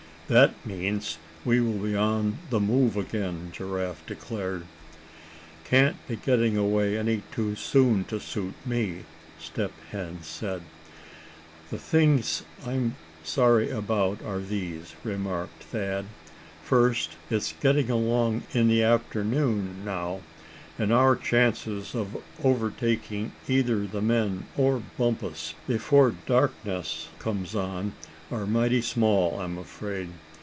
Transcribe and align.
"That 0.29 0.53
means, 0.65 1.17
we 1.43 1.59
will 1.59 1.77
be 1.79 1.93
on 1.93 2.39
the 2.51 2.61
move 2.61 2.95
again," 2.95 3.49
Giraffe 3.51 4.05
declared. 4.05 4.63
"Can't 5.65 5.97
be 6.07 6.15
getting 6.15 6.55
away 6.55 6.97
any 6.97 7.23
too 7.33 7.55
soon 7.55 8.05
to 8.05 8.17
suit 8.17 8.53
me," 8.65 9.03
Step 9.37 9.73
Hen 9.91 10.19
said. 10.21 10.61
"The 11.69 11.77
things 11.77 12.43
I'm 12.65 12.95
sorry 13.25 13.71
about 13.71 14.21
are 14.23 14.39
these," 14.39 14.95
remarked 15.03 15.63
Thad. 15.63 16.05
"First, 16.63 17.17
it's 17.29 17.53
getting 17.59 17.89
along 17.89 18.43
in 18.53 18.69
the 18.69 18.83
afternoon 18.83 19.83
now, 19.83 20.21
and 20.79 20.93
our 20.93 21.17
chances 21.17 21.93
of 21.93 22.15
overtaking 22.41 23.33
either 23.49 23.85
the 23.85 24.01
men 24.01 24.45
or 24.55 24.81
Bumpus 24.97 25.55
before 25.67 26.15
darkness 26.25 27.09
comes 27.19 27.53
on 27.53 27.91
are 28.31 28.45
mighty 28.47 28.79
small, 28.81 29.37
I'm 29.41 29.57
afraid. 29.57 30.07